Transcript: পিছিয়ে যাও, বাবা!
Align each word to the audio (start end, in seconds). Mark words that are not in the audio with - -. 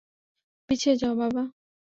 পিছিয়ে 0.69 0.95
যাও, 1.01 1.13
বাবা! 1.21 1.43